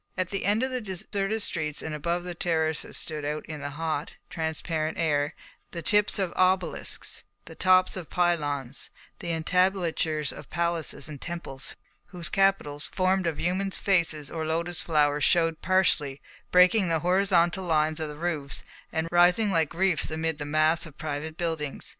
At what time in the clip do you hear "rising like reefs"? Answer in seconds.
19.11-20.09